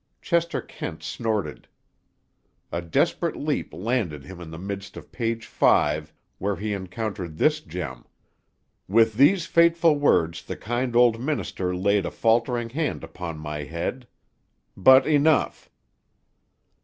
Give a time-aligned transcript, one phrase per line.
[0.19, 1.67] Chester Kent snorted.
[2.71, 7.59] A desperate leap landed him in the midst of page five, where he encountered this
[7.61, 8.05] gem,
[8.87, 14.07] "With these fateful words the kind old minister laid a faltering hand upon my head.
[14.75, 15.69] But enough!"